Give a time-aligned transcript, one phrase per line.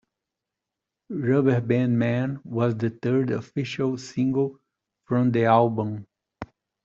[1.11, 4.59] "Rubber Band Man" was the third official single
[5.05, 6.07] from the album.